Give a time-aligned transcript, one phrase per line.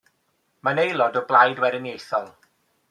[0.67, 2.29] Mae'n aelod o Blaid Weriniaethol.